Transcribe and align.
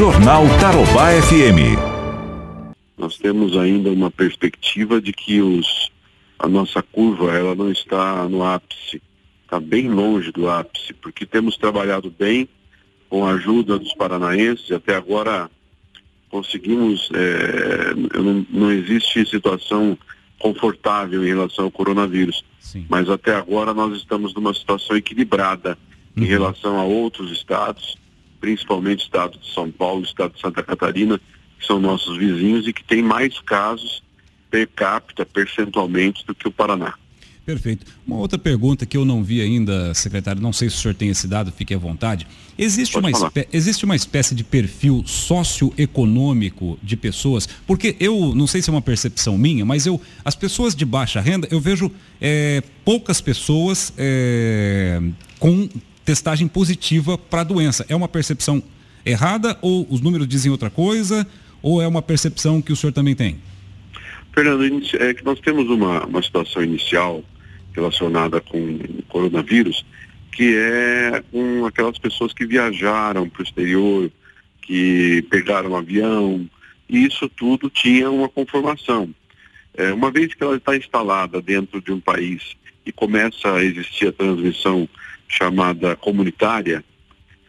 Jornal 0.00 0.44
Tarobá 0.58 1.10
FM. 1.20 1.76
Nós 2.96 3.18
temos 3.18 3.54
ainda 3.54 3.90
uma 3.90 4.10
perspectiva 4.10 4.98
de 4.98 5.12
que 5.12 5.42
os, 5.42 5.92
a 6.38 6.48
nossa 6.48 6.82
curva 6.82 7.36
ela 7.36 7.54
não 7.54 7.70
está 7.70 8.26
no 8.26 8.42
ápice, 8.42 9.02
está 9.44 9.60
bem 9.60 9.90
longe 9.90 10.32
do 10.32 10.48
ápice, 10.48 10.94
porque 10.94 11.26
temos 11.26 11.58
trabalhado 11.58 12.10
bem 12.18 12.48
com 13.10 13.26
a 13.26 13.32
ajuda 13.32 13.78
dos 13.78 13.92
paranaenses, 13.92 14.72
até 14.72 14.96
agora 14.96 15.50
conseguimos, 16.30 17.10
é, 17.12 17.94
não, 18.18 18.46
não, 18.48 18.72
existe 18.72 19.28
situação 19.28 19.98
confortável 20.38 21.22
em 21.22 21.28
relação 21.28 21.66
ao 21.66 21.70
coronavírus, 21.70 22.42
Sim. 22.58 22.86
mas 22.88 23.10
até 23.10 23.34
agora 23.34 23.74
nós 23.74 23.98
estamos 23.98 24.32
numa 24.32 24.54
situação 24.54 24.96
equilibrada 24.96 25.76
uhum. 26.16 26.22
em 26.22 26.26
relação 26.26 26.78
a 26.78 26.84
outros 26.84 27.30
estados, 27.30 27.98
principalmente 28.40 29.00
o 29.00 29.04
estado 29.04 29.38
de 29.38 29.52
São 29.52 29.70
Paulo, 29.70 30.00
o 30.00 30.04
estado 30.04 30.34
de 30.34 30.40
Santa 30.40 30.62
Catarina, 30.62 31.20
que 31.58 31.66
são 31.66 31.78
nossos 31.78 32.16
vizinhos 32.16 32.66
e 32.66 32.72
que 32.72 32.82
tem 32.82 33.02
mais 33.02 33.38
casos 33.40 34.02
per 34.50 34.68
capita, 34.74 35.24
percentualmente, 35.24 36.26
do 36.26 36.34
que 36.34 36.48
o 36.48 36.52
Paraná. 36.52 36.94
Perfeito. 37.44 37.86
Uma 38.06 38.16
outra 38.16 38.38
pergunta 38.38 38.86
que 38.86 38.96
eu 38.96 39.04
não 39.04 39.24
vi 39.24 39.40
ainda, 39.40 39.92
secretário, 39.94 40.40
não 40.40 40.52
sei 40.52 40.68
se 40.68 40.76
o 40.76 40.78
senhor 40.78 40.94
tem 40.94 41.08
esse 41.08 41.26
dado, 41.26 41.50
fique 41.50 41.74
à 41.74 41.78
vontade. 41.78 42.26
Existe, 42.56 42.96
uma, 42.96 43.10
espé 43.10 43.48
existe 43.52 43.84
uma 43.84 43.96
espécie 43.96 44.34
de 44.34 44.44
perfil 44.44 45.02
socioeconômico 45.06 46.78
de 46.82 46.96
pessoas? 46.96 47.48
Porque 47.66 47.96
eu, 47.98 48.34
não 48.34 48.46
sei 48.46 48.62
se 48.62 48.70
é 48.70 48.72
uma 48.72 48.82
percepção 48.82 49.36
minha, 49.38 49.64
mas 49.64 49.86
eu, 49.86 50.00
as 50.24 50.36
pessoas 50.36 50.74
de 50.74 50.84
baixa 50.84 51.20
renda, 51.20 51.48
eu 51.50 51.58
vejo 51.58 51.90
é, 52.20 52.62
poucas 52.84 53.20
pessoas 53.20 53.92
é, 53.96 55.00
com 55.38 55.68
testagem 56.10 56.48
positiva 56.48 57.16
para 57.16 57.42
a 57.42 57.44
doença. 57.44 57.86
É 57.88 57.94
uma 57.94 58.08
percepção 58.08 58.60
errada 59.06 59.56
ou 59.62 59.86
os 59.88 60.00
números 60.00 60.26
dizem 60.26 60.50
outra 60.50 60.68
coisa? 60.68 61.24
Ou 61.62 61.80
é 61.80 61.86
uma 61.86 62.02
percepção 62.02 62.60
que 62.60 62.72
o 62.72 62.76
senhor 62.76 62.92
também 62.92 63.14
tem? 63.14 63.38
Fernando, 64.34 64.64
é 64.98 65.14
que 65.14 65.24
nós 65.24 65.38
temos 65.38 65.70
uma, 65.70 66.04
uma 66.04 66.20
situação 66.20 66.64
inicial 66.64 67.22
relacionada 67.72 68.40
com 68.40 68.58
o 68.58 69.02
coronavírus, 69.08 69.86
que 70.32 70.56
é 70.56 71.22
com 71.30 71.64
aquelas 71.64 71.96
pessoas 71.96 72.32
que 72.32 72.44
viajaram 72.44 73.28
para 73.28 73.42
o 73.42 73.44
exterior, 73.44 74.10
que 74.62 75.24
pegaram 75.30 75.70
um 75.70 75.76
avião, 75.76 76.44
e 76.88 77.06
isso 77.06 77.28
tudo 77.28 77.70
tinha 77.70 78.10
uma 78.10 78.28
conformação. 78.28 79.14
É, 79.74 79.92
uma 79.92 80.10
vez 80.10 80.34
que 80.34 80.42
ela 80.42 80.56
está 80.56 80.76
instalada 80.76 81.40
dentro 81.40 81.80
de 81.80 81.92
um 81.92 82.00
país 82.00 82.56
e 82.84 82.90
começa 82.90 83.52
a 83.52 83.62
existir 83.62 84.08
a 84.08 84.12
transmissão 84.12 84.88
chamada 85.30 85.94
comunitária, 85.94 86.84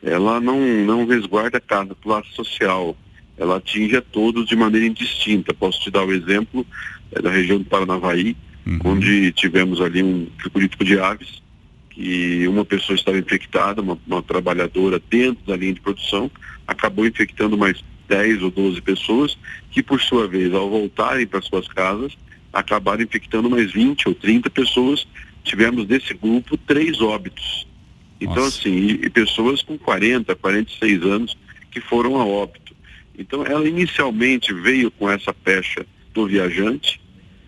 ela 0.04 0.40
não, 0.40 0.60
não 0.86 1.06
resguarda 1.06 1.60
cada 1.60 1.96
classe 1.96 2.30
social, 2.34 2.96
ela 3.38 3.58
atinge 3.58 3.98
a 3.98 4.02
todos 4.02 4.48
de 4.48 4.56
maneira 4.56 4.86
indistinta. 4.86 5.54
Posso 5.54 5.82
te 5.82 5.90
dar 5.90 6.06
o 6.06 6.14
exemplo 6.14 6.66
é, 7.12 7.22
da 7.22 7.32
região 7.32 7.58
do 7.58 7.66
Paranavaí, 7.66 8.38
uhum. 8.66 8.80
onde 8.86 9.32
tivemos 9.32 9.82
ali 9.82 10.04
um 10.04 10.28
frigorífico 10.40 10.86
de 10.86 11.00
aves, 11.00 11.42
que 11.90 12.48
uma 12.48 12.64
pessoa 12.64 12.96
estava 12.96 13.18
infectada, 13.18 13.82
uma, 13.82 13.98
uma, 14.08 14.22
trabalhadora 14.22 15.02
dentro 15.10 15.44
da 15.46 15.58
linha 15.58 15.74
de 15.74 15.82
produção, 15.82 16.30
acabou 16.68 17.06
infectando 17.06 17.58
mais 17.58 17.84
10 18.08 18.44
ou 18.44 18.52
12 18.52 18.82
pessoas, 18.82 19.38
que 19.72 19.82
por 19.82 20.00
sua 20.00 20.28
vez, 20.28 20.54
ao 20.54 20.70
voltarem 20.70 21.26
para 21.26 21.42
suas 21.42 21.68
casas, 21.68 22.16
acabaram 22.54 23.02
infectando 23.02 23.50
mais 23.50 23.72
20 23.72 24.08
ou 24.08 24.16
30 24.16 24.50
pessoas. 24.50 25.08
Tivemos 25.44 25.86
desse 25.88 26.14
grupo 26.14 26.58
três 26.58 27.02
óbitos. 27.02 27.68
Então, 28.22 28.36
Nossa. 28.36 28.60
assim, 28.60 28.70
e, 28.70 28.92
e 29.06 29.10
pessoas 29.10 29.64
com 29.64 29.78
40, 29.80 30.36
46 30.36 31.04
anos 31.04 31.38
que 31.72 31.82
foram 31.82 32.22
a 32.22 32.26
óbito. 32.26 32.76
Então, 33.18 33.44
ela 33.44 33.68
inicialmente 33.68 34.54
veio 34.54 34.92
com 34.92 35.10
essa 35.10 35.34
pecha 35.34 35.86
do 36.14 36.28
viajante, 36.28 37.02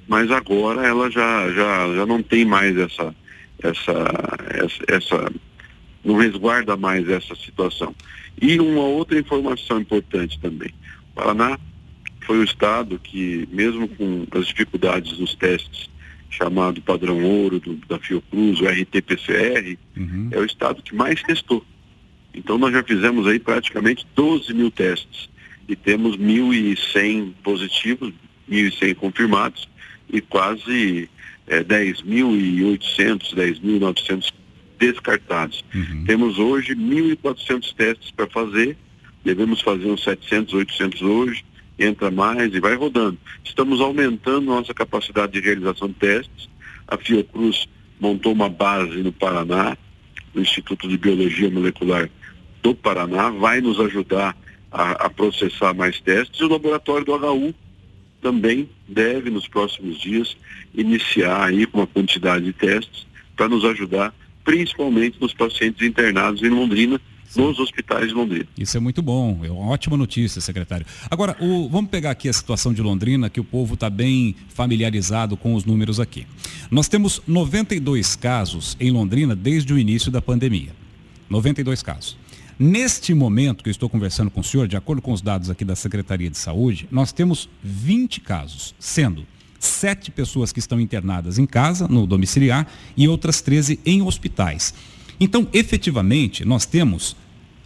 mas 0.07 0.31
agora 0.31 0.85
ela 0.85 1.11
já, 1.11 1.51
já, 1.51 1.95
já 1.95 2.05
não 2.05 2.23
tem 2.23 2.43
mais 2.43 2.75
essa, 2.75 3.15
essa, 3.61 3.93
essa, 4.49 4.83
essa, 4.87 5.31
não 6.03 6.15
resguarda 6.15 6.75
mais 6.75 7.07
essa 7.07 7.35
situação. 7.35 7.95
E 8.41 8.59
uma 8.59 8.83
outra 8.83 9.19
informação 9.19 9.79
importante 9.79 10.39
também. 10.39 10.73
O 11.11 11.15
Paraná 11.15 11.59
foi 12.25 12.39
o 12.39 12.43
estado 12.43 12.99
que, 12.99 13.47
mesmo 13.51 13.87
com 13.87 14.25
as 14.31 14.47
dificuldades 14.47 15.17
dos 15.17 15.35
testes 15.35 15.89
chamado 16.37 16.81
padrão 16.81 17.23
ouro 17.23 17.59
do, 17.59 17.75
da 17.87 17.99
Fiocruz, 17.99 18.59
o 18.59 18.65
RT-PCR, 18.65 19.77
uhum. 19.95 20.29
é 20.31 20.39
o 20.39 20.45
estado 20.45 20.81
que 20.81 20.95
mais 20.95 21.21
testou. 21.21 21.63
Então 22.33 22.57
nós 22.57 22.73
já 22.73 22.83
fizemos 22.83 23.27
aí 23.27 23.39
praticamente 23.39 24.05
12 24.15 24.53
mil 24.53 24.71
testes 24.71 25.29
e 25.67 25.75
temos 25.75 26.17
1.100 26.17 27.33
positivos, 27.43 28.13
1.100 28.49 28.95
confirmados 28.95 29.69
e 30.11 30.19
quase 30.19 31.09
é, 31.47 31.63
10.800, 31.63 33.35
10.900 33.35 34.33
descartados. 34.79 35.63
Uhum. 35.73 36.03
Temos 36.05 36.39
hoje 36.39 36.75
1.400 36.75 37.73
testes 37.75 38.11
para 38.11 38.27
fazer, 38.27 38.75
devemos 39.23 39.61
fazer 39.61 39.89
uns 39.89 40.03
700, 40.03 40.53
800 40.53 41.01
hoje, 41.01 41.45
entra 41.77 42.11
mais 42.11 42.53
e 42.53 42.59
vai 42.59 42.75
rodando. 42.75 43.17
Estamos 43.43 43.81
aumentando 43.81 44.45
nossa 44.45 44.73
capacidade 44.73 45.33
de 45.33 45.39
realização 45.39 45.87
de 45.87 45.95
testes. 45.95 46.49
A 46.87 46.97
Fiocruz 46.97 47.67
montou 47.99 48.33
uma 48.33 48.49
base 48.49 48.97
no 49.01 49.11
Paraná, 49.11 49.77
no 50.33 50.41
Instituto 50.41 50.87
de 50.87 50.97
Biologia 50.97 51.49
Molecular 51.49 52.09
do 52.61 52.73
Paraná, 52.73 53.29
vai 53.29 53.61
nos 53.61 53.79
ajudar 53.79 54.35
a, 54.71 54.91
a 54.91 55.09
processar 55.09 55.73
mais 55.73 55.99
testes. 55.99 56.39
E 56.39 56.43
o 56.43 56.47
laboratório 56.47 57.05
do 57.05 57.13
HU 57.13 57.53
também 58.21 58.69
deve, 58.87 59.29
nos 59.29 59.47
próximos 59.47 59.99
dias, 59.99 60.37
iniciar 60.73 61.43
aí 61.43 61.65
com 61.65 61.79
uma 61.79 61.87
quantidade 61.87 62.45
de 62.45 62.53
testes 62.53 63.05
para 63.35 63.49
nos 63.49 63.65
ajudar, 63.65 64.13
principalmente 64.43 65.19
nos 65.19 65.33
pacientes 65.33 65.85
internados 65.85 66.41
em 66.41 66.49
Londrina, 66.49 66.99
nos 67.35 67.59
hospitais 67.59 68.07
de 68.07 68.13
Londrina. 68.13 68.45
Isso 68.57 68.77
é 68.77 68.79
muito 68.79 69.01
bom, 69.01 69.39
é 69.43 69.51
uma 69.51 69.71
ótima 69.71 69.97
notícia, 69.97 70.41
secretário. 70.41 70.85
Agora, 71.09 71.35
o, 71.39 71.67
vamos 71.69 71.89
pegar 71.89 72.11
aqui 72.11 72.29
a 72.29 72.33
situação 72.33 72.73
de 72.73 72.81
Londrina, 72.81 73.29
que 73.29 73.39
o 73.39 73.43
povo 73.43 73.73
está 73.73 73.89
bem 73.89 74.35
familiarizado 74.49 75.35
com 75.35 75.55
os 75.55 75.65
números 75.65 75.99
aqui. 75.99 76.27
Nós 76.69 76.87
temos 76.87 77.21
92 77.27 78.15
casos 78.15 78.77
em 78.79 78.91
Londrina 78.91 79.35
desde 79.35 79.73
o 79.73 79.77
início 79.77 80.11
da 80.11 80.21
pandemia. 80.21 80.71
92 81.29 81.81
casos. 81.81 82.17
Neste 82.59 83.13
momento 83.13 83.63
que 83.63 83.69
eu 83.69 83.71
estou 83.71 83.89
conversando 83.89 84.29
com 84.29 84.41
o 84.41 84.43
senhor, 84.43 84.67
de 84.67 84.77
acordo 84.77 85.01
com 85.01 85.11
os 85.11 85.21
dados 85.21 85.49
aqui 85.49 85.65
da 85.65 85.75
Secretaria 85.75 86.29
de 86.29 86.37
Saúde, 86.37 86.87
nós 86.91 87.11
temos 87.11 87.49
20 87.63 88.21
casos, 88.21 88.75
sendo 88.77 89.25
sete 89.59 90.11
pessoas 90.11 90.51
que 90.51 90.59
estão 90.59 90.79
internadas 90.79 91.39
em 91.39 91.45
casa, 91.45 91.87
no 91.87 92.05
domiciliar, 92.05 92.67
e 92.95 93.07
outras 93.07 93.41
13 93.41 93.79
em 93.85 94.01
hospitais. 94.01 94.73
Então, 95.19 95.47
efetivamente, 95.53 96.45
nós 96.45 96.65
temos 96.65 97.15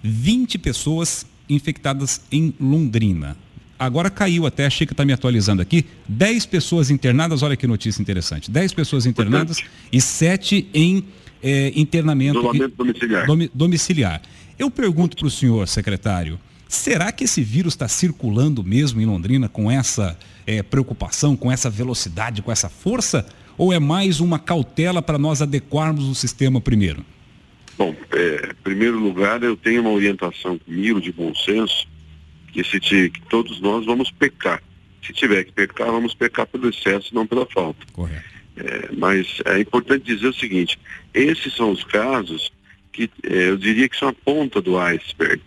20 0.04 0.58
pessoas 0.58 1.26
infectadas 1.50 2.22
em 2.32 2.54
Londrina. 2.60 3.38
Agora 3.80 4.10
caiu 4.10 4.46
até, 4.46 4.66
a 4.66 4.70
Chica 4.70 4.94
está 4.94 5.06
me 5.06 5.14
atualizando 5.14 5.62
aqui, 5.62 5.86
10 6.08 6.48
pessoas 6.48 6.90
internadas, 6.90 7.44
olha 7.44 7.56
que 7.56 7.68
notícia 7.68 8.02
interessante. 8.02 8.50
10 8.50 8.74
pessoas 8.74 9.06
internadas 9.06 9.64
e 9.92 10.02
7 10.02 10.68
em 10.74 11.04
é, 11.44 11.72
internamento 11.76 12.42
domiciliar. 12.76 13.28
domiciliar. 13.54 14.22
Eu 14.58 14.72
pergunto 14.72 15.16
para 15.16 15.28
o 15.28 15.32
senhor, 15.32 15.68
secretário, 15.68 16.40
será 16.68 17.12
que 17.12 17.26
esse 17.26 17.44
vírus 17.44 17.74
está 17.74 17.88
circulando 17.88 18.64
mesmo 18.64 19.00
em 19.00 19.06
Londrina 19.06 19.48
com 19.48 19.70
essa 19.70 20.18
é, 20.48 20.64
preocupação, 20.64 21.36
com 21.36 21.52
essa 21.52 21.70
velocidade, 21.70 22.42
com 22.42 22.52
essa 22.52 22.70
força? 22.70 23.28
Ou 23.56 23.72
é 23.72 23.80
mais 23.80 24.20
uma 24.20 24.40
cautela 24.40 25.02
para 25.02 25.20
nós 25.20 25.42
adequarmos 25.42 26.06
o 26.06 26.16
sistema 26.16 26.60
primeiro? 26.60 27.06
Bom, 27.78 27.96
é, 28.12 28.52
em 28.52 28.64
primeiro 28.64 28.98
lugar, 28.98 29.44
eu 29.44 29.56
tenho 29.56 29.82
uma 29.82 29.92
orientação 29.92 30.58
comigo 30.58 31.00
de 31.00 31.12
bom 31.12 31.34
senso, 31.36 31.88
que, 32.52 32.64
se 32.64 32.80
te, 32.80 33.10
que 33.10 33.22
todos 33.30 33.62
nós 33.62 33.86
vamos 33.86 34.10
pecar. 34.10 34.62
Se 35.06 35.14
tiver 35.14 35.44
que 35.44 35.52
pecar, 35.52 35.88
vamos 35.88 36.16
pecar 36.16 36.48
pelo 36.48 36.70
excesso, 36.70 37.14
não 37.14 37.28
pela 37.28 37.46
falta. 37.46 37.86
Correto. 37.94 38.38
É, 38.58 38.90
mas 38.98 39.40
é 39.46 39.60
importante 39.60 40.06
dizer 40.06 40.28
o 40.28 40.34
seguinte, 40.34 40.80
esses 41.14 41.54
são 41.54 41.72
os 41.72 41.84
casos 41.84 42.52
que 42.92 43.10
é, 43.24 43.50
eu 43.50 43.58
diria 43.58 43.88
que 43.88 43.96
são 43.96 44.08
a 44.08 44.14
ponta 44.14 44.60
do 44.60 44.80
iceberg, 44.80 45.42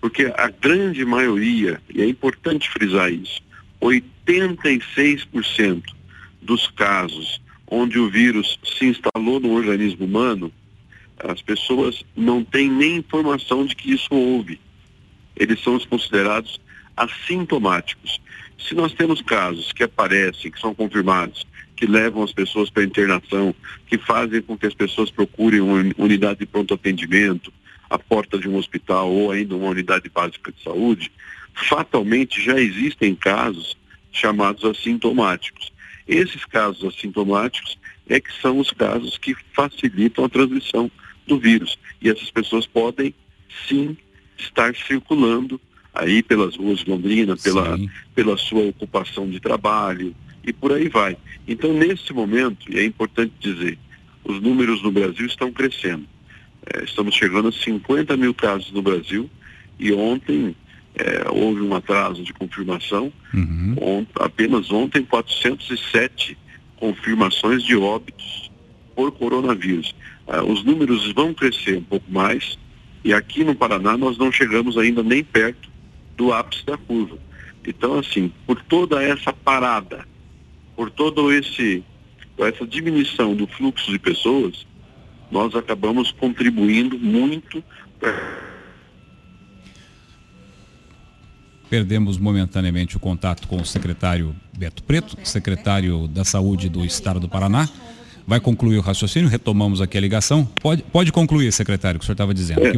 porque 0.00 0.32
a 0.36 0.48
grande 0.48 1.04
maioria, 1.04 1.80
e 1.92 2.00
é 2.00 2.06
importante 2.06 2.70
frisar 2.70 3.12
isso, 3.12 3.42
86% 3.80 5.82
dos 6.40 6.68
casos 6.68 7.42
onde 7.66 7.98
o 7.98 8.08
vírus 8.08 8.60
se 8.64 8.86
instalou 8.86 9.40
no 9.40 9.50
organismo 9.50 10.06
humano 10.06 10.52
as 11.24 11.40
pessoas 11.42 12.04
não 12.16 12.44
têm 12.44 12.68
nem 12.68 12.96
informação 12.96 13.64
de 13.64 13.74
que 13.74 13.92
isso 13.92 14.14
houve. 14.14 14.60
Eles 15.36 15.60
são 15.62 15.78
considerados 15.80 16.60
assintomáticos. 16.96 18.20
Se 18.58 18.74
nós 18.74 18.92
temos 18.92 19.20
casos 19.22 19.72
que 19.72 19.82
aparecem, 19.82 20.50
que 20.50 20.60
são 20.60 20.74
confirmados, 20.74 21.46
que 21.76 21.86
levam 21.86 22.22
as 22.22 22.32
pessoas 22.32 22.70
para 22.70 22.84
internação, 22.84 23.54
que 23.86 23.98
fazem 23.98 24.40
com 24.42 24.56
que 24.56 24.66
as 24.66 24.74
pessoas 24.74 25.10
procurem 25.10 25.60
uma 25.60 25.82
unidade 25.98 26.40
de 26.40 26.46
pronto 26.46 26.74
atendimento, 26.74 27.52
a 27.90 27.98
porta 27.98 28.38
de 28.38 28.48
um 28.48 28.56
hospital 28.56 29.10
ou 29.10 29.30
ainda 29.30 29.56
uma 29.56 29.68
unidade 29.68 30.08
básica 30.08 30.52
de 30.52 30.62
saúde, 30.62 31.10
fatalmente 31.68 32.42
já 32.42 32.58
existem 32.58 33.14
casos 33.14 33.76
chamados 34.10 34.64
assintomáticos. 34.64 35.72
Esses 36.06 36.44
casos 36.44 36.84
assintomáticos 36.84 37.78
é 38.08 38.20
que 38.20 38.32
são 38.40 38.58
os 38.58 38.70
casos 38.70 39.18
que 39.18 39.34
facilitam 39.54 40.24
a 40.24 40.28
transmissão 40.28 40.90
do 41.26 41.38
vírus. 41.38 41.78
E 42.00 42.08
essas 42.08 42.30
pessoas 42.30 42.66
podem 42.66 43.14
sim 43.68 43.96
estar 44.38 44.74
circulando 44.74 45.60
aí 45.94 46.22
pelas 46.22 46.56
ruas 46.56 46.80
de 46.80 46.90
Londrina, 46.90 47.36
pela, 47.36 47.78
pela 48.14 48.36
sua 48.36 48.62
ocupação 48.62 49.28
de 49.28 49.38
trabalho 49.40 50.14
e 50.44 50.52
por 50.52 50.72
aí 50.72 50.88
vai. 50.88 51.16
Então, 51.46 51.72
nesse 51.72 52.12
momento, 52.12 52.70
e 52.72 52.78
é 52.78 52.84
importante 52.84 53.32
dizer, 53.40 53.78
os 54.24 54.40
números 54.40 54.82
no 54.82 54.90
Brasil 54.90 55.26
estão 55.26 55.52
crescendo. 55.52 56.06
É, 56.66 56.84
estamos 56.84 57.14
chegando 57.14 57.48
a 57.48 57.52
50 57.52 58.16
mil 58.16 58.32
casos 58.32 58.70
no 58.72 58.82
Brasil 58.82 59.28
e 59.78 59.92
ontem 59.92 60.54
é, 60.94 61.28
houve 61.28 61.60
um 61.60 61.74
atraso 61.74 62.22
de 62.22 62.32
confirmação. 62.32 63.12
Uhum. 63.34 63.76
Ont, 63.80 64.08
apenas 64.16 64.70
ontem 64.70 65.02
407 65.02 66.38
confirmações 66.76 67.62
de 67.62 67.76
óbitos 67.76 68.50
por 68.94 69.12
coronavírus. 69.12 69.94
Ah, 70.26 70.42
os 70.42 70.64
números 70.64 71.12
vão 71.12 71.34
crescer 71.34 71.78
um 71.78 71.82
pouco 71.82 72.10
mais 72.10 72.58
e 73.04 73.12
aqui 73.12 73.44
no 73.44 73.54
Paraná 73.54 73.96
nós 73.96 74.16
não 74.16 74.30
chegamos 74.30 74.78
ainda 74.78 75.02
nem 75.02 75.24
perto 75.24 75.68
do 76.16 76.32
ápice 76.32 76.64
da 76.64 76.76
curva. 76.76 77.18
Então, 77.66 77.98
assim, 77.98 78.32
por 78.46 78.60
toda 78.62 79.02
essa 79.02 79.32
parada, 79.32 80.06
por 80.76 80.90
todo 80.90 81.32
esse 81.32 81.82
essa 82.38 82.66
diminuição 82.66 83.36
do 83.36 83.46
fluxo 83.46 83.90
de 83.92 83.98
pessoas, 84.00 84.66
nós 85.30 85.54
acabamos 85.54 86.10
contribuindo 86.10 86.98
muito 86.98 87.62
Perdemos 91.72 92.18
momentaneamente 92.18 92.98
o 92.98 93.00
contato 93.00 93.48
com 93.48 93.56
o 93.56 93.64
secretário 93.64 94.36
Beto 94.58 94.82
Preto, 94.82 95.16
secretário 95.26 96.06
da 96.06 96.22
Saúde 96.22 96.68
do 96.68 96.84
Estado 96.84 97.18
do 97.18 97.30
Paraná. 97.30 97.66
Vai 98.26 98.40
concluir 98.40 98.78
o 98.78 98.80
raciocínio, 98.80 99.28
retomamos 99.28 99.80
aqui 99.80 99.98
a 99.98 100.00
ligação. 100.00 100.44
Pode, 100.60 100.82
pode 100.82 101.12
concluir, 101.12 101.52
secretário, 101.52 101.96
o 101.96 102.00
que 102.00 102.04
o 102.04 102.06
senhor 102.06 102.14
estava 102.14 102.34
dizendo. 102.34 102.60
É, 102.66 102.72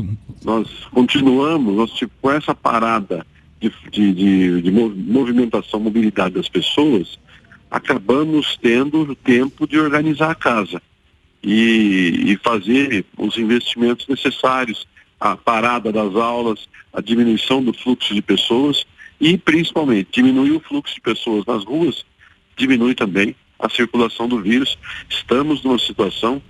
nós 0.44 0.68
continuamos, 0.90 1.76
nós, 1.76 1.90
tipo, 1.92 2.12
com 2.20 2.30
essa 2.30 2.54
parada 2.54 3.26
de, 3.60 3.72
de, 3.90 4.12
de, 4.12 4.62
de 4.62 4.70
movimentação, 4.70 5.80
mobilidade 5.80 6.34
das 6.34 6.48
pessoas, 6.48 7.18
acabamos 7.70 8.58
tendo 8.60 9.14
tempo 9.16 9.66
de 9.66 9.78
organizar 9.78 10.30
a 10.30 10.34
casa 10.34 10.80
e, 11.42 12.32
e 12.32 12.36
fazer 12.42 13.04
os 13.18 13.36
investimentos 13.36 14.06
necessários, 14.08 14.86
a 15.20 15.36
parada 15.36 15.92
das 15.92 16.14
aulas, 16.14 16.68
a 16.92 17.00
diminuição 17.00 17.62
do 17.62 17.72
fluxo 17.72 18.14
de 18.14 18.22
pessoas 18.22 18.84
e, 19.20 19.36
principalmente, 19.38 20.08
diminuir 20.12 20.52
o 20.52 20.60
fluxo 20.60 20.94
de 20.94 21.00
pessoas 21.00 21.44
nas 21.46 21.64
ruas, 21.64 22.04
diminui 22.56 22.94
também 22.94 23.34
a 23.58 23.68
circulação 23.68 24.28
do 24.28 24.40
vírus. 24.40 24.78
Estamos 25.08 25.62
numa 25.62 25.78
situação 25.78 26.42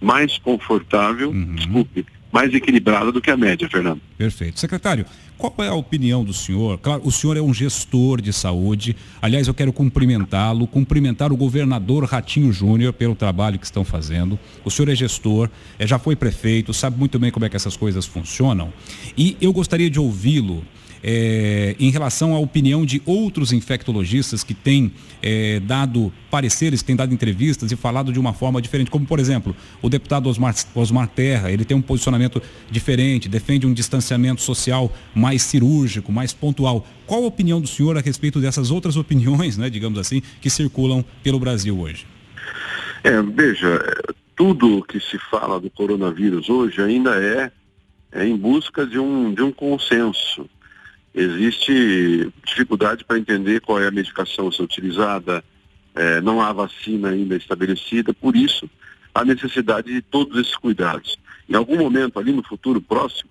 mais 0.00 0.38
confortável, 0.38 1.30
uhum. 1.30 1.54
desculpe, 1.54 2.06
mais 2.32 2.52
equilibrada 2.52 3.10
do 3.10 3.20
que 3.20 3.30
a 3.30 3.36
média, 3.36 3.68
Fernando. 3.68 4.00
Perfeito. 4.16 4.60
Secretário, 4.60 5.06
qual 5.36 5.54
é 5.58 5.68
a 5.68 5.74
opinião 5.74 6.24
do 6.24 6.32
senhor? 6.32 6.78
Claro, 6.78 7.02
o 7.04 7.10
senhor 7.10 7.36
é 7.36 7.40
um 7.40 7.54
gestor 7.54 8.20
de 8.20 8.32
saúde. 8.32 8.94
Aliás, 9.22 9.48
eu 9.48 9.54
quero 9.54 9.72
cumprimentá-lo, 9.72 10.66
cumprimentar 10.66 11.32
o 11.32 11.36
governador 11.36 12.04
Ratinho 12.04 12.52
Júnior 12.52 12.92
pelo 12.92 13.14
trabalho 13.14 13.58
que 13.58 13.64
estão 13.64 13.84
fazendo. 13.84 14.38
O 14.64 14.70
senhor 14.70 14.90
é 14.90 14.94
gestor, 14.94 15.48
é, 15.78 15.86
já 15.86 15.98
foi 15.98 16.16
prefeito, 16.16 16.74
sabe 16.74 16.98
muito 16.98 17.18
bem 17.18 17.30
como 17.30 17.46
é 17.46 17.48
que 17.48 17.56
essas 17.56 17.76
coisas 17.76 18.04
funcionam. 18.04 18.72
E 19.16 19.36
eu 19.40 19.52
gostaria 19.52 19.88
de 19.88 19.98
ouvi-lo 19.98 20.64
é, 21.02 21.76
em 21.78 21.90
relação 21.90 22.34
à 22.34 22.38
opinião 22.38 22.84
de 22.84 23.02
outros 23.06 23.52
infectologistas 23.52 24.42
que 24.42 24.54
têm 24.54 24.92
é, 25.22 25.60
dado 25.60 26.12
pareceres, 26.30 26.82
têm 26.82 26.96
dado 26.96 27.12
entrevistas 27.12 27.70
e 27.72 27.76
falado 27.76 28.12
de 28.12 28.18
uma 28.18 28.32
forma 28.32 28.60
diferente, 28.60 28.90
como 28.90 29.06
por 29.06 29.18
exemplo 29.18 29.54
o 29.82 29.88
deputado 29.88 30.28
Osmar, 30.28 30.54
Osmar 30.74 31.08
Terra, 31.08 31.50
ele 31.50 31.64
tem 31.64 31.76
um 31.76 31.82
posicionamento 31.82 32.42
diferente, 32.70 33.28
defende 33.28 33.66
um 33.66 33.72
distanciamento 33.72 34.42
social 34.42 34.92
mais 35.14 35.42
cirúrgico, 35.42 36.12
mais 36.12 36.32
pontual. 36.32 36.86
Qual 37.06 37.24
a 37.24 37.26
opinião 37.26 37.60
do 37.60 37.66
senhor 37.66 37.96
a 37.96 38.00
respeito 38.00 38.40
dessas 38.40 38.70
outras 38.70 38.96
opiniões, 38.96 39.56
né, 39.56 39.70
digamos 39.70 39.98
assim, 39.98 40.22
que 40.40 40.50
circulam 40.50 41.04
pelo 41.22 41.38
Brasil 41.38 41.78
hoje? 41.78 42.06
É, 43.04 43.22
veja, 43.22 43.80
tudo 44.36 44.84
que 44.84 45.00
se 45.00 45.18
fala 45.18 45.60
do 45.60 45.70
coronavírus 45.70 46.48
hoje 46.48 46.80
ainda 46.82 47.16
é, 47.16 47.50
é 48.12 48.26
em 48.26 48.36
busca 48.36 48.86
de 48.86 48.98
um, 48.98 49.32
de 49.32 49.42
um 49.42 49.52
consenso 49.52 50.48
existe 51.18 52.32
dificuldade 52.46 53.04
para 53.04 53.18
entender 53.18 53.60
qual 53.60 53.80
é 53.80 53.88
a 53.88 53.90
medicação 53.90 54.48
a 54.48 54.52
ser 54.52 54.62
utilizada, 54.62 55.42
é, 55.94 56.20
não 56.20 56.40
há 56.40 56.52
vacina 56.52 57.10
ainda 57.10 57.36
estabelecida, 57.36 58.14
por 58.14 58.36
isso 58.36 58.70
a 59.14 59.24
necessidade 59.24 59.92
de 59.92 60.00
todos 60.00 60.38
esses 60.38 60.54
cuidados. 60.56 61.18
Em 61.48 61.56
algum 61.56 61.76
momento, 61.76 62.18
ali 62.18 62.32
no 62.32 62.42
futuro 62.42 62.80
próximo, 62.80 63.30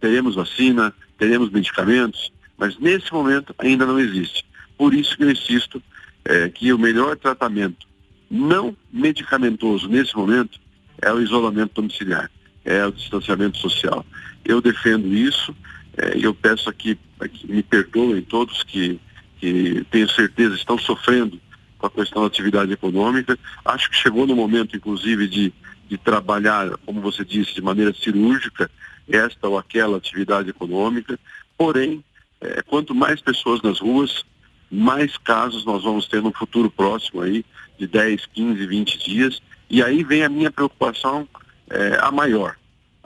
teremos 0.00 0.34
vacina, 0.34 0.94
teremos 1.18 1.50
medicamentos, 1.50 2.32
mas 2.56 2.78
nesse 2.78 3.12
momento 3.12 3.54
ainda 3.58 3.84
não 3.84 3.98
existe. 3.98 4.44
Por 4.78 4.94
isso 4.94 5.16
que 5.16 5.24
eu 5.24 5.30
insisto 5.30 5.82
é, 6.24 6.48
que 6.48 6.72
o 6.72 6.78
melhor 6.78 7.16
tratamento 7.16 7.86
não 8.30 8.74
medicamentoso 8.90 9.88
nesse 9.88 10.16
momento 10.16 10.58
é 11.02 11.12
o 11.12 11.20
isolamento 11.20 11.74
domiciliar, 11.74 12.30
é 12.64 12.84
o 12.86 12.92
distanciamento 12.92 13.58
social. 13.58 14.04
Eu 14.44 14.60
defendo 14.60 15.12
isso, 15.12 15.54
é, 15.96 16.16
eu 16.20 16.34
peço 16.34 16.68
aqui, 16.68 16.98
me 17.44 17.62
perdoem 17.62 18.22
todos 18.22 18.62
que, 18.62 19.00
que 19.38 19.84
tenho 19.90 20.08
certeza 20.10 20.54
estão 20.54 20.78
sofrendo 20.78 21.40
com 21.78 21.86
a 21.86 21.90
questão 21.90 22.22
da 22.22 22.28
atividade 22.28 22.72
econômica. 22.72 23.38
Acho 23.64 23.90
que 23.90 23.96
chegou 23.96 24.26
no 24.26 24.36
momento, 24.36 24.76
inclusive, 24.76 25.26
de, 25.26 25.52
de 25.88 25.96
trabalhar, 25.96 26.70
como 26.84 27.00
você 27.00 27.24
disse, 27.24 27.54
de 27.54 27.62
maneira 27.62 27.94
cirúrgica 27.94 28.70
esta 29.08 29.48
ou 29.48 29.56
aquela 29.56 29.96
atividade 29.96 30.50
econômica. 30.50 31.18
Porém, 31.56 32.04
é, 32.40 32.60
quanto 32.62 32.94
mais 32.94 33.20
pessoas 33.20 33.62
nas 33.62 33.78
ruas, 33.78 34.24
mais 34.70 35.16
casos 35.16 35.64
nós 35.64 35.84
vamos 35.84 36.06
ter 36.08 36.20
no 36.20 36.32
futuro 36.32 36.70
próximo 36.70 37.22
aí, 37.22 37.44
de 37.78 37.86
10, 37.86 38.26
15, 38.26 38.66
20 38.66 38.98
dias. 38.98 39.42
E 39.70 39.82
aí 39.82 40.02
vem 40.02 40.24
a 40.24 40.28
minha 40.28 40.50
preocupação 40.50 41.26
é, 41.70 41.98
a 42.00 42.10
maior 42.10 42.56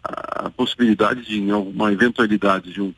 a 0.02 0.50
possibilidade 0.50 1.24
de, 1.24 1.38
em 1.40 1.50
alguma 1.50 1.92
eventualidade 1.92 2.72
de 2.72 2.80
um, 2.80 2.94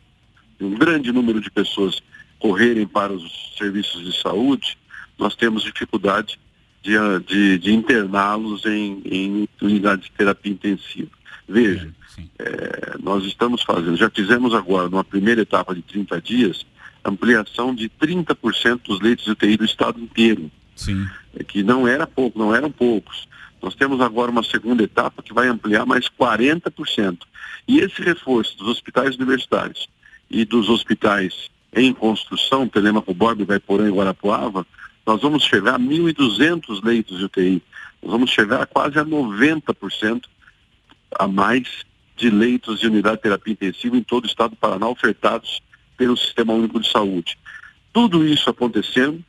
de 0.58 0.64
um 0.64 0.75
grande 0.75 1.12
número 1.12 1.40
de 1.40 1.50
pessoas 1.50 2.02
correrem 2.38 2.87
para 2.87 3.12
os 3.12 3.54
serviços 3.56 4.04
de 4.04 4.21
saúde, 4.21 4.76
nós 5.18 5.35
temos 5.37 5.62
dificuldade 5.62 6.38
de, 6.82 6.92
de, 7.26 7.59
de 7.59 7.73
interná-los 7.73 8.64
em, 8.66 9.02
em 9.04 9.49
unidades 9.61 10.06
de 10.06 10.12
terapia 10.12 10.52
intensiva. 10.52 11.11
Veja, 11.49 11.90
é, 12.38 12.97
nós 13.02 13.25
estamos 13.25 13.62
fazendo, 13.62 13.97
já 13.97 14.11
fizemos 14.11 14.54
agora, 14.54 14.88
numa 14.88 15.04
primeira 15.04 15.42
etapa 15.42 15.75
de 15.75 15.82
30 15.82 16.21
dias, 16.21 16.66
ampliação 17.04 17.75
de 17.75 17.88
30% 17.88 18.80
dos 18.87 19.00
leitos 19.00 19.25
de 19.25 19.32
UTI 19.32 19.56
do 19.56 19.64
estado 19.64 20.00
inteiro. 20.00 20.50
Sim. 20.75 21.06
É, 21.37 21.44
que 21.44 21.62
não 21.62 21.87
era 21.87 22.06
pouco, 22.06 22.38
não 22.38 22.54
eram 22.54 22.71
poucos. 22.71 23.28
Nós 23.62 23.76
temos 23.76 24.00
agora 24.00 24.31
uma 24.31 24.42
segunda 24.42 24.83
etapa 24.83 25.23
que 25.23 25.33
vai 25.33 25.47
ampliar 25.47 25.87
mais 25.87 26.09
40%. 26.09 27.19
E 27.69 27.78
esse 27.78 28.02
reforço 28.02 28.59
dos 28.59 28.69
hospitais 28.69 29.14
universitários 29.14 29.88
e 30.28 30.45
dos 30.45 30.69
hospitais 30.69 31.49
em 31.73 31.95
construção, 31.95 32.69
Telemaco 32.69 33.14
Borba, 33.14 33.45
Vaiporã 33.45 33.88
e 33.88 33.92
Guarapuava, 33.92 34.66
nós 35.07 35.23
vamos 35.23 35.45
chegar 35.45 35.76
a 35.76 35.78
1.200 35.78 36.85
leitos 36.85 37.19
de 37.19 37.25
UTI. 37.25 37.62
Nós 38.02 38.12
vamos 38.12 38.31
chegar 38.31 38.62
a 38.62 38.66
quase 38.66 38.99
a 38.99 39.04
90% 39.04 40.25
a 41.19 41.28
mais 41.28 41.85
de 42.16 42.31
leitos 42.31 42.81
de 42.81 42.88
unidade 42.88 43.16
de 43.16 43.23
terapia 43.23 43.52
intensiva 43.52 43.97
em 43.97 44.02
todo 44.02 44.25
o 44.25 44.26
estado 44.26 44.50
do 44.50 44.57
Paraná 44.57 44.88
ofertados 44.88 45.62
pelo 45.97 46.16
Sistema 46.16 46.52
Único 46.52 46.81
de 46.81 46.90
Saúde. 46.90 47.38
Tudo 47.92 48.26
isso 48.26 48.50
acontecendo, 48.50 49.25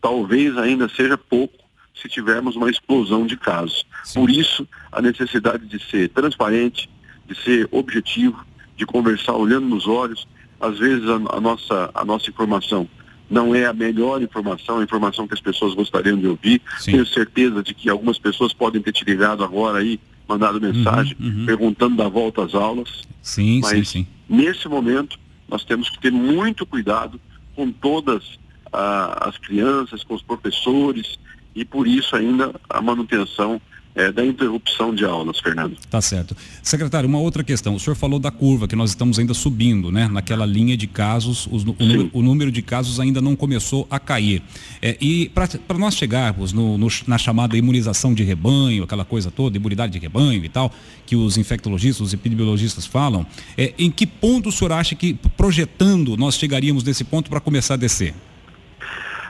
talvez 0.00 0.56
ainda 0.56 0.88
seja 0.88 1.18
pouco 1.18 1.65
se 2.00 2.08
tivermos 2.08 2.56
uma 2.56 2.70
explosão 2.70 3.26
de 3.26 3.36
casos. 3.36 3.86
Sim. 4.04 4.20
Por 4.20 4.30
isso, 4.30 4.68
a 4.92 5.00
necessidade 5.00 5.66
de 5.66 5.82
ser 5.90 6.08
transparente, 6.10 6.88
de 7.26 7.34
ser 7.42 7.68
objetivo, 7.70 8.44
de 8.76 8.84
conversar 8.84 9.34
olhando 9.34 9.66
nos 9.66 9.86
olhos. 9.86 10.28
Às 10.60 10.78
vezes 10.78 11.08
a, 11.08 11.36
a, 11.36 11.40
nossa, 11.40 11.90
a 11.94 12.04
nossa 12.04 12.30
informação 12.30 12.88
não 13.28 13.54
é 13.54 13.66
a 13.66 13.72
melhor 13.72 14.22
informação, 14.22 14.78
a 14.78 14.84
informação 14.84 15.26
que 15.26 15.34
as 15.34 15.40
pessoas 15.40 15.74
gostariam 15.74 16.18
de 16.18 16.26
ouvir. 16.26 16.62
Sim. 16.78 16.92
Tenho 16.92 17.06
certeza 17.06 17.62
de 17.62 17.74
que 17.74 17.90
algumas 17.90 18.18
pessoas 18.18 18.52
podem 18.52 18.80
ter 18.80 18.92
te 18.92 19.04
ligado 19.04 19.42
agora 19.42 19.78
aí, 19.78 19.98
mandado 20.28 20.60
mensagem, 20.60 21.16
uhum, 21.18 21.40
uhum. 21.40 21.46
perguntando 21.46 21.96
da 21.96 22.08
volta 22.08 22.44
às 22.44 22.54
aulas. 22.54 23.02
Sim, 23.22 23.60
Mas, 23.60 23.70
sim, 23.70 23.84
sim. 23.84 24.06
Nesse 24.28 24.68
momento, 24.68 25.18
nós 25.48 25.64
temos 25.64 25.88
que 25.88 25.98
ter 25.98 26.12
muito 26.12 26.66
cuidado 26.66 27.20
com 27.54 27.70
todas 27.70 28.38
ah, 28.72 29.28
as 29.28 29.38
crianças, 29.38 30.04
com 30.04 30.14
os 30.14 30.22
professores, 30.22 31.18
e 31.56 31.64
por 31.64 31.88
isso 31.88 32.14
ainda 32.14 32.54
a 32.68 32.80
manutenção 32.80 33.60
é, 33.96 34.12
da 34.12 34.24
interrupção 34.24 34.94
de 34.94 35.06
aulas, 35.06 35.40
Fernando. 35.40 35.74
Tá 35.90 36.02
certo. 36.02 36.36
Secretário, 36.62 37.08
uma 37.08 37.18
outra 37.18 37.42
questão. 37.42 37.74
O 37.74 37.80
senhor 37.80 37.96
falou 37.96 38.18
da 38.18 38.30
curva, 38.30 38.68
que 38.68 38.76
nós 38.76 38.90
estamos 38.90 39.18
ainda 39.18 39.32
subindo, 39.32 39.90
né? 39.90 40.06
Naquela 40.06 40.44
linha 40.44 40.76
de 40.76 40.86
casos, 40.86 41.48
os, 41.50 41.62
o, 41.64 41.74
número, 41.78 42.10
o, 42.12 42.22
número, 42.22 42.52
de 42.52 42.60
casos 42.60 43.00
ainda 43.00 43.22
não 43.22 43.34
começou 43.34 43.86
a 43.90 43.98
cair. 43.98 44.42
É, 44.82 44.98
e 45.00 45.30
para 45.30 45.78
nós 45.78 45.94
chegarmos 45.94 46.52
no, 46.52 46.76
no, 46.76 46.88
na 47.06 47.16
chamada 47.16 47.56
imunização 47.56 48.12
de 48.12 48.22
rebanho, 48.22 48.84
aquela 48.84 49.04
coisa 49.04 49.30
toda, 49.30 49.56
imunidade 49.56 49.94
de 49.94 49.98
rebanho 49.98 50.44
e 50.44 50.48
tal, 50.50 50.70
que 51.06 51.16
os 51.16 51.38
infectologistas, 51.38 52.08
os 52.08 52.12
epidemiologistas 52.12 52.84
falam, 52.84 53.26
é, 53.56 53.72
em 53.78 53.90
que 53.90 54.06
ponto 54.06 54.50
o 54.50 54.52
senhor 54.52 54.72
acha 54.72 54.94
que, 54.94 55.14
projetando, 55.38 56.18
nós 56.18 56.36
chegaríamos 56.36 56.84
nesse 56.84 57.02
ponto 57.02 57.30
para 57.30 57.40
começar 57.40 57.74
a 57.74 57.78
descer? 57.78 58.12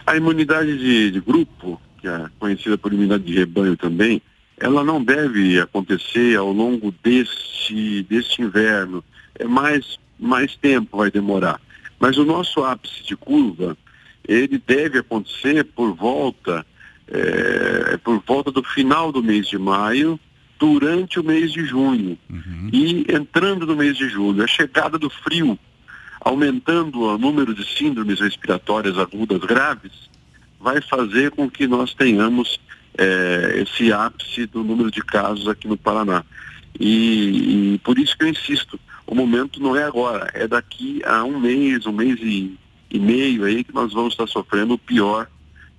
A 0.05 0.17
imunidade 0.17 0.77
de, 0.77 1.13
de 1.13 1.21
grupo, 1.21 1.81
que 1.99 2.09
é 2.09 2.27
conhecida 2.39 2.79
por 2.79 2.93
imunidade 2.93 3.25
de 3.25 3.35
rebanho 3.35 3.77
também, 3.77 4.21
ela 4.59 4.83
não 4.83 5.03
deve 5.03 5.61
acontecer 5.61 6.37
ao 6.37 6.53
longo 6.53 6.95
deste, 7.03 8.03
deste 8.05 8.43
inverno. 8.43 9.05
É 9.39 9.45
mais, 9.45 9.99
mais 10.19 10.57
tempo 10.57 10.97
vai 10.97 11.11
demorar. 11.11 11.61
Mas 11.99 12.17
o 12.17 12.25
nosso 12.25 12.65
ápice 12.65 13.05
de 13.05 13.17
curva, 13.17 13.77
ele 14.27 14.61
deve 14.67 14.99
acontecer 14.99 15.65
por 15.65 15.95
volta, 15.95 16.65
é, 17.09 17.97
por 17.99 18.23
volta 18.27 18.51
do 18.51 18.63
final 18.63 19.13
do 19.13 19.23
mês 19.23 19.49
de 19.49 19.59
maio, 19.59 20.19
durante 20.59 21.21
o 21.21 21.25
mês 21.25 21.53
de 21.53 21.65
junho. 21.65 22.19
Uhum. 22.29 22.71
E 22.73 23.07
entrando 23.13 23.67
no 23.67 23.77
mês 23.77 23.97
de 23.97 24.09
julho, 24.09 24.43
a 24.43 24.47
chegada 24.47 24.99
do 24.99 25.11
frio, 25.11 25.59
aumentando 26.21 27.03
o 27.03 27.19
número 27.19 27.55
de 27.55 27.65
síndromes 27.77 28.21
respiratórias 28.21 28.99
agudas 28.99 29.41
graves, 29.41 29.93
vai 30.67 30.81
fazer 30.81 31.31
com 31.31 31.49
que 31.49 31.65
nós 31.69 31.95
tenhamos 31.95 32.59
é, 32.99 33.63
esse 33.63 33.93
ápice 33.93 34.47
do 34.47 34.65
número 34.65 34.91
de 34.91 35.01
casos 35.01 35.47
aqui 35.47 35.69
no 35.69 35.77
Paraná. 35.77 36.25
E, 36.81 37.75
e, 37.75 37.79
por 37.85 37.97
isso 37.97 38.19
que 38.19 38.25
eu 38.25 38.29
insisto, 38.29 38.77
o 39.07 39.15
momento 39.15 39.63
não 39.63 39.77
é 39.77 39.85
agora, 39.85 40.29
é 40.35 40.49
daqui 40.49 41.01
a 41.05 41.23
um 41.23 41.39
mês, 41.39 41.87
um 41.87 41.93
mês 41.93 42.19
e, 42.21 42.59
e 42.91 42.99
meio 42.99 43.45
aí 43.45 43.63
que 43.63 43.73
nós 43.73 43.93
vamos 43.93 44.15
estar 44.15 44.27
sofrendo 44.27 44.75
o 44.75 44.79
pior 44.79 45.29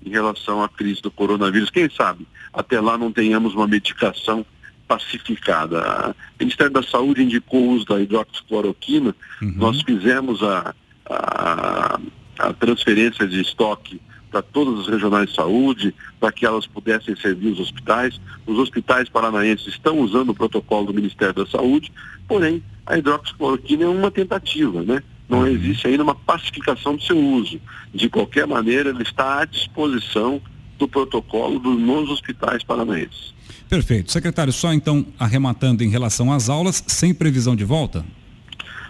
em 0.06 0.10
relação 0.10 0.63
à 0.63 0.70
crise 0.70 1.01
do 1.01 1.12
coronavírus. 1.12 1.70
Quem 1.70 1.89
sabe 1.89 2.25
até 2.53 2.79
lá 2.79 2.98
não 2.98 3.12
tenhamos 3.12 3.53
uma 3.56 3.67
medicação 3.67 4.46
pacificada. 4.88 6.15
O 6.39 6.39
Ministério 6.39 6.72
da 6.72 6.82
Saúde 6.82 7.24
indicou 7.24 7.62
o 7.62 7.72
uso 7.72 7.86
da 7.88 8.00
hidroxicloroquina, 8.00 9.13
uhum. 9.41 9.53
nós 9.58 9.82
fizemos 9.82 10.41
a, 10.41 10.74
a, 11.10 12.00
a 12.39 12.53
transferência 12.53 13.27
de 13.27 13.41
estoque 13.41 14.00
para 14.38 14.41
todas 14.44 14.82
as 14.82 14.88
regionais 14.88 15.29
de 15.29 15.36
saúde, 15.36 15.96
para 16.20 16.32
que 16.32 16.46
elas 16.46 16.67
pudessem 16.67 17.15
servir 17.15 17.48
os 17.48 17.60
hospitais. 17.60 18.20
Os 18.46 18.60
hospitais 18.60 19.10
paranaenses 19.10 19.67
estão 19.67 20.00
usando 20.00 20.29
o 20.29 20.34
protocolo 20.34 20.88
do 20.88 20.94
Ministério 20.94 21.34
da 21.34 21.48
Saúde, 21.48 21.91
porém 22.27 22.62
a 22.86 22.98
hidroxicloroquina 22.98 23.86
é 23.86 23.88
uma 23.88 24.12
tentativa, 24.12 24.84
né? 24.84 25.01
Não 25.27 25.39
uhum. 25.39 25.48
existe 25.48 25.88
ainda 25.88 26.03
uma 26.03 26.13
pacificação 26.15 26.96
do 26.96 27.01
seu 27.01 27.17
uso. 27.17 27.60
De 27.94 28.10
qualquer 28.10 28.46
maneira, 28.46 28.91
ela 28.91 29.01
está 29.01 29.41
à 29.41 29.46
disposição 29.46 30.39
do 30.77 30.88
protocolo 30.88 31.60
do, 31.60 31.72
nos 31.72 32.10
hospitais 32.10 32.63
paranaenses. 32.63 33.34
Perfeito. 33.67 34.12
Secretário, 34.12 34.53
só 34.53 34.72
então 34.72 35.06
arrematando 35.17 35.84
em 35.84 35.89
relação 35.89 36.32
às 36.32 36.48
aulas, 36.48 36.84
sem 36.88 37.13
previsão 37.13 37.56
de 37.56 37.65
volta? 37.65 38.06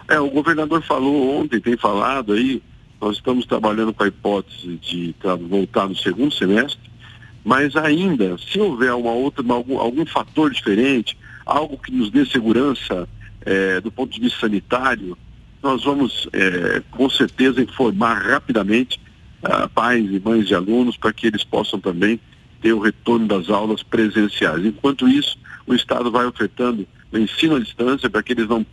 É, 0.10 0.20
o 0.20 0.30
governador 0.30 0.84
falou 0.84 1.42
ontem, 1.42 1.60
tem 1.60 1.78
falado 1.78 2.34
aí, 2.34 2.62
nós 3.00 3.18
estamos 3.18 3.46
trabalhando 3.46 3.94
com 3.94 4.04
a 4.04 4.08
hipótese 4.08 4.78
de 4.78 5.16
voltar 5.50 5.88
no 5.88 5.96
segundo 5.96 6.34
semestre, 6.34 6.80
mas 7.44 7.76
ainda, 7.76 8.38
se 8.38 8.60
houver 8.60 8.94
uma 8.94 9.12
outra, 9.12 9.44
algum, 9.54 9.78
algum 9.78 10.06
fator 10.06 10.52
diferente, 10.52 11.18
algo 11.46 11.78
que 11.78 11.92
nos 11.92 12.10
dê 12.10 12.26
segurança 12.26 13.08
é, 13.42 13.80
do 13.80 13.92
ponto 13.92 14.14
de 14.14 14.20
vista 14.20 14.42
sanitário, 14.42 15.18
nós 15.62 15.84
vamos 15.84 16.28
é, 16.34 16.82
com 16.92 17.10
certeza 17.10 17.62
informar 17.62 18.16
rapidamente 18.16 19.00
uh, 19.44 19.70
pais 19.70 20.06
e 20.12 20.20
mães 20.20 20.48
de 20.48 20.56
alunos 20.56 20.98
para 20.98 21.14
que 21.14 21.28
eles 21.28 21.44
possam 21.44 21.80
também 21.80 22.20
ter 22.62 22.74
o 22.74 22.80
retorno 22.80 23.28
das 23.28 23.50
aulas 23.50 23.84
presenciais. 23.84 24.66
Enquanto 24.66 25.08
isso, 25.08 25.38
o 25.66 25.74
Estado 25.74 26.12
vai 26.12 26.26
ofertando 26.26 26.88
o 27.12 27.18
ensino 27.18 27.56
à 27.56 27.60
distância 27.60 28.10
para 28.10 28.22
que 28.24 28.34
eles 28.34 28.48
não, 28.48 28.66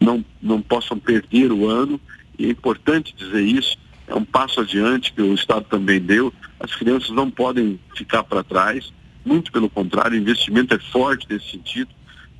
não, 0.00 0.24
não 0.40 0.62
possam 0.62 0.98
perder 0.98 1.52
o 1.52 1.68
ano 1.68 2.00
e 2.38 2.46
é 2.46 2.50
importante 2.50 3.14
dizer 3.16 3.42
isso, 3.42 3.76
é 4.06 4.14
um 4.14 4.24
passo 4.24 4.60
adiante 4.60 5.12
que 5.12 5.22
o 5.22 5.34
Estado 5.34 5.64
também 5.68 6.00
deu. 6.00 6.32
As 6.60 6.74
crianças 6.74 7.10
não 7.10 7.30
podem 7.30 7.78
ficar 7.96 8.22
para 8.24 8.44
trás, 8.44 8.92
muito 9.24 9.50
pelo 9.50 9.70
contrário, 9.70 10.18
o 10.18 10.20
investimento 10.20 10.74
é 10.74 10.78
forte 10.78 11.26
nesse 11.30 11.50
sentido. 11.50 11.90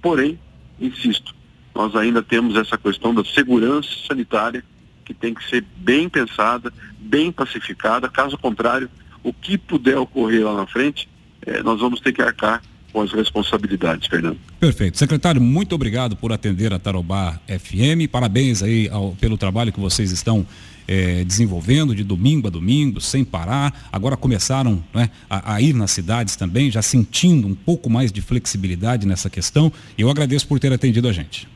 Porém, 0.02 0.38
insisto, 0.78 1.34
nós 1.74 1.96
ainda 1.96 2.22
temos 2.22 2.56
essa 2.56 2.76
questão 2.76 3.14
da 3.14 3.24
segurança 3.24 3.88
sanitária 4.06 4.62
que 5.04 5.14
tem 5.14 5.34
que 5.34 5.48
ser 5.48 5.64
bem 5.76 6.08
pensada, 6.08 6.72
bem 6.98 7.32
pacificada. 7.32 8.08
Caso 8.08 8.38
contrário, 8.38 8.90
o 9.22 9.32
que 9.32 9.56
puder 9.56 9.98
ocorrer 9.98 10.44
lá 10.44 10.54
na 10.54 10.66
frente, 10.66 11.08
eh, 11.46 11.62
nós 11.62 11.80
vamos 11.80 12.00
ter 12.00 12.12
que 12.12 12.22
arcar 12.22 12.62
com 12.94 13.02
as 13.02 13.12
responsabilidades, 13.12 14.06
Fernando. 14.06 14.38
Perfeito. 14.60 14.96
Secretário, 14.96 15.40
muito 15.40 15.74
obrigado 15.74 16.14
por 16.14 16.32
atender 16.32 16.72
a 16.72 16.78
Tarobá 16.78 17.40
FM. 17.48 18.08
Parabéns 18.10 18.62
aí 18.62 18.88
ao, 18.88 19.10
pelo 19.20 19.36
trabalho 19.36 19.72
que 19.72 19.80
vocês 19.80 20.12
estão 20.12 20.46
eh, 20.86 21.24
desenvolvendo 21.24 21.92
de 21.92 22.04
domingo 22.04 22.46
a 22.46 22.50
domingo, 22.50 23.00
sem 23.00 23.24
parar. 23.24 23.88
Agora 23.92 24.16
começaram 24.16 24.82
né, 24.94 25.10
a, 25.28 25.54
a, 25.54 25.60
ir 25.60 25.74
nas 25.74 25.90
cidades 25.90 26.36
também, 26.36 26.70
já 26.70 26.82
sentindo 26.82 27.48
um 27.48 27.54
pouco 27.54 27.90
mais 27.90 28.12
de 28.12 28.22
flexibilidade 28.22 29.08
nessa 29.08 29.28
questão. 29.28 29.72
Eu 29.98 30.08
agradeço 30.08 30.46
por 30.46 30.60
ter 30.60 30.72
atendido 30.72 31.08
a 31.08 31.12
gente. 31.12 31.48